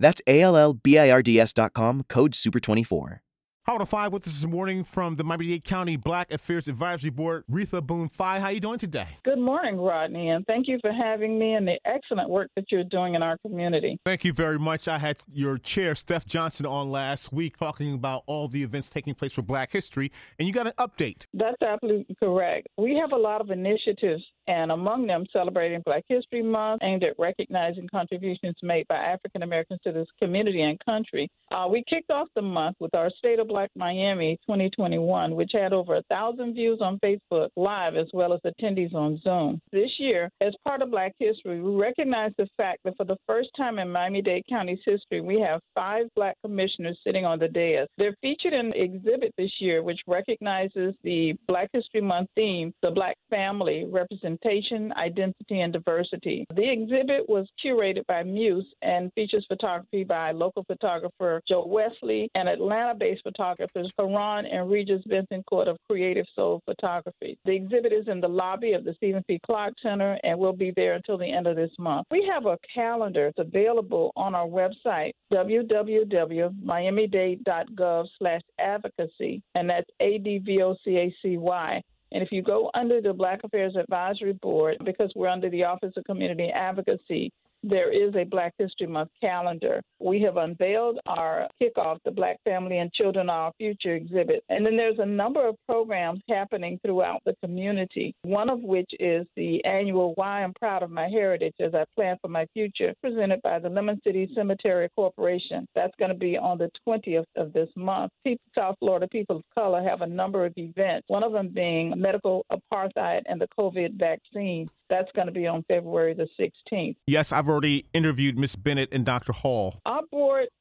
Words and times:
That's 0.00 0.22
A 0.26 0.40
L 0.40 0.56
L 0.56 0.72
B 0.72 0.98
I 0.98 1.10
R 1.10 1.22
D 1.22 1.38
S.com, 1.38 2.04
code 2.08 2.32
SUPER24. 2.32 3.20
Hot 3.66 3.74
105 3.74 4.12
with 4.14 4.26
us 4.26 4.40
this 4.40 4.50
morning 4.50 4.82
from 4.82 5.16
the 5.16 5.22
Miami-Dade 5.22 5.62
County 5.62 5.96
Black 5.96 6.32
Affairs 6.32 6.66
Advisory 6.66 7.10
Board, 7.10 7.44
Retha 7.48 7.86
Boone 7.86 8.08
Fye. 8.08 8.40
How 8.40 8.48
you 8.48 8.58
doing 8.58 8.78
today? 8.78 9.06
Good 9.22 9.38
morning, 9.38 9.76
Rodney, 9.76 10.30
and 10.30 10.46
thank 10.46 10.66
you 10.66 10.78
for 10.80 10.90
having 10.90 11.38
me 11.38 11.52
and 11.52 11.68
the 11.68 11.78
excellent 11.84 12.30
work 12.30 12.48
that 12.56 12.64
you're 12.72 12.84
doing 12.84 13.16
in 13.16 13.22
our 13.22 13.36
community. 13.46 13.98
Thank 14.06 14.24
you 14.24 14.32
very 14.32 14.58
much. 14.58 14.88
I 14.88 14.96
had 14.96 15.18
your 15.30 15.58
chair, 15.58 15.94
Steph 15.94 16.24
Johnson, 16.24 16.64
on 16.64 16.90
last 16.90 17.34
week 17.34 17.58
talking 17.58 17.92
about 17.92 18.22
all 18.26 18.48
the 18.48 18.62
events 18.62 18.88
taking 18.88 19.14
place 19.14 19.34
for 19.34 19.42
Black 19.42 19.70
History, 19.70 20.10
and 20.38 20.48
you 20.48 20.54
got 20.54 20.66
an 20.66 20.72
update. 20.78 21.26
That's 21.34 21.60
absolutely 21.60 22.16
correct. 22.18 22.66
We 22.78 22.96
have 22.96 23.12
a 23.12 23.20
lot 23.20 23.42
of 23.42 23.50
initiatives 23.50 24.24
and 24.46 24.72
among 24.72 25.06
them 25.06 25.24
celebrating 25.32 25.82
Black 25.84 26.04
History 26.08 26.42
Month 26.42 26.82
aimed 26.82 27.04
at 27.04 27.18
recognizing 27.18 27.88
contributions 27.88 28.56
made 28.62 28.86
by 28.88 28.96
African 28.96 29.42
Americans 29.42 29.80
to 29.84 29.92
this 29.92 30.08
community 30.20 30.62
and 30.62 30.78
country. 30.84 31.28
Uh, 31.52 31.66
we 31.70 31.84
kicked 31.88 32.10
off 32.10 32.28
the 32.34 32.42
month 32.42 32.76
with 32.80 32.94
our 32.94 33.10
State 33.18 33.38
of 33.38 33.48
Black 33.48 33.70
Miami 33.76 34.38
2021, 34.46 35.34
which 35.34 35.50
had 35.52 35.72
over 35.72 35.96
a 35.96 36.02
thousand 36.04 36.54
views 36.54 36.80
on 36.80 36.98
Facebook 36.98 37.48
Live 37.56 37.96
as 37.96 38.06
well 38.12 38.32
as 38.32 38.40
attendees 38.44 38.94
on 38.94 39.20
Zoom. 39.22 39.60
This 39.72 39.90
year, 39.98 40.30
as 40.40 40.54
part 40.64 40.82
of 40.82 40.90
Black 40.90 41.12
History, 41.18 41.60
we 41.60 41.80
recognize 41.80 42.32
the 42.38 42.48
fact 42.56 42.80
that 42.84 42.96
for 42.96 43.04
the 43.04 43.18
first 43.26 43.50
time 43.56 43.78
in 43.78 43.90
Miami-Dade 43.90 44.44
County's 44.48 44.78
history, 44.84 45.20
we 45.20 45.40
have 45.40 45.60
five 45.74 46.06
Black 46.16 46.36
commissioners 46.42 46.98
sitting 47.04 47.24
on 47.24 47.38
the 47.38 47.48
dais. 47.48 47.88
They're 47.98 48.16
featured 48.22 48.52
in 48.52 48.66
an 48.66 48.72
exhibit 48.74 49.32
this 49.36 49.52
year, 49.60 49.82
which 49.82 50.00
recognizes 50.06 50.94
the 51.02 51.34
Black 51.46 51.68
History 51.72 52.00
Month 52.00 52.28
theme, 52.34 52.72
the 52.82 52.90
Black 52.90 53.16
family 53.28 53.86
representation 53.88 54.39
identity, 54.44 55.60
and 55.60 55.72
diversity. 55.72 56.46
The 56.54 56.70
exhibit 56.70 57.28
was 57.28 57.48
curated 57.64 58.06
by 58.06 58.22
Muse 58.22 58.66
and 58.82 59.12
features 59.14 59.44
photography 59.48 60.04
by 60.04 60.30
local 60.32 60.64
photographer 60.64 61.40
Joe 61.48 61.64
Wesley 61.66 62.30
and 62.34 62.46
Atlanta 62.48 62.94
based 62.94 63.22
photographers 63.22 63.92
Kahran 63.98 64.44
and 64.52 64.70
Regis 64.70 65.02
Bethencourt 65.08 65.68
of 65.68 65.78
Creative 65.88 66.26
Soul 66.34 66.60
Photography. 66.64 67.38
The 67.44 67.52
exhibit 67.52 67.92
is 67.92 68.08
in 68.08 68.20
the 68.20 68.28
lobby 68.28 68.72
of 68.72 68.84
the 68.84 68.94
Stephen 68.94 69.22
P. 69.26 69.38
Clark 69.44 69.74
Center 69.82 70.18
and 70.22 70.38
will 70.38 70.52
be 70.52 70.72
there 70.74 70.94
until 70.94 71.18
the 71.18 71.30
end 71.30 71.46
of 71.46 71.56
this 71.56 71.72
month. 71.78 72.06
We 72.10 72.26
have 72.32 72.46
a 72.46 72.58
calendar 72.74 73.32
that's 73.36 73.48
available 73.48 74.12
on 74.16 74.34
our 74.34 74.46
website, 74.46 75.12
www.miamidade.gov 75.32 78.06
slash 78.18 78.40
advocacy, 78.58 79.42
and 79.54 79.70
that's 79.70 79.88
A-D-V-O-C-A-C-Y. 80.00 81.82
And 82.12 82.22
if 82.22 82.32
you 82.32 82.42
go 82.42 82.70
under 82.74 83.00
the 83.00 83.12
Black 83.12 83.40
Affairs 83.44 83.76
Advisory 83.76 84.32
Board, 84.32 84.78
because 84.84 85.12
we're 85.14 85.28
under 85.28 85.48
the 85.48 85.64
Office 85.64 85.92
of 85.96 86.04
Community 86.04 86.50
Advocacy, 86.54 87.32
there 87.62 87.92
is 87.92 88.14
a 88.14 88.24
Black 88.24 88.54
History 88.58 88.86
Month 88.86 89.10
calendar. 89.20 89.82
We 89.98 90.20
have 90.22 90.36
unveiled 90.36 90.98
our 91.06 91.48
kickoff, 91.62 91.98
the 92.04 92.10
Black 92.10 92.38
Family 92.44 92.78
and 92.78 92.92
Children 92.92 93.28
Our 93.28 93.52
Future 93.58 93.94
exhibit. 93.94 94.42
And 94.48 94.64
then 94.64 94.76
there's 94.76 94.98
a 94.98 95.06
number 95.06 95.46
of 95.46 95.56
programs 95.66 96.20
happening 96.28 96.78
throughout 96.84 97.22
the 97.24 97.36
community, 97.42 98.14
one 98.22 98.48
of 98.48 98.60
which 98.60 98.90
is 98.98 99.26
the 99.36 99.64
annual 99.64 100.12
Why 100.14 100.42
I'm 100.42 100.54
Proud 100.54 100.82
of 100.82 100.90
My 100.90 101.08
Heritage 101.08 101.54
as 101.60 101.74
I 101.74 101.84
Plan 101.94 102.16
for 102.22 102.28
My 102.28 102.46
Future, 102.54 102.94
presented 103.02 103.42
by 103.42 103.58
the 103.58 103.68
Lemon 103.68 104.00
City 104.04 104.30
Cemetery 104.34 104.88
Corporation. 104.96 105.66
That's 105.74 105.94
going 105.98 106.10
to 106.10 106.16
be 106.16 106.38
on 106.38 106.58
the 106.58 106.70
20th 106.86 107.24
of 107.36 107.52
this 107.52 107.68
month. 107.76 108.12
People, 108.24 108.44
South 108.54 108.76
Florida 108.78 109.06
people 109.08 109.36
of 109.36 109.42
color 109.54 109.82
have 109.82 110.00
a 110.00 110.06
number 110.06 110.46
of 110.46 110.52
events, 110.56 111.04
one 111.08 111.22
of 111.22 111.32
them 111.32 111.48
being 111.48 111.92
medical 111.96 112.44
apartheid 112.50 113.22
and 113.26 113.40
the 113.40 113.48
COVID 113.58 113.98
vaccine. 113.98 114.68
That's 114.90 115.10
going 115.14 115.28
to 115.28 115.32
be 115.32 115.46
on 115.46 115.64
February 115.68 116.14
the 116.14 116.28
16th. 116.38 116.96
Yes, 117.06 117.30
I've 117.32 117.48
already 117.48 117.86
interviewed 117.94 118.36
Miss 118.36 118.56
Bennett 118.56 118.88
and 118.92 119.06
Dr. 119.06 119.32
Hall. 119.32 119.80
Board, 119.86 119.99